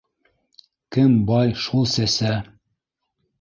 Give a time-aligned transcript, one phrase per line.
[0.95, 2.33] Кем бай, шул сәсә.